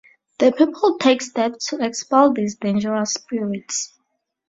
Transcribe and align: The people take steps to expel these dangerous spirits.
The 0.39 0.51
people 0.51 0.97
take 0.97 1.21
steps 1.21 1.67
to 1.67 1.85
expel 1.85 2.33
these 2.33 2.55
dangerous 2.55 3.13
spirits. 3.13 3.93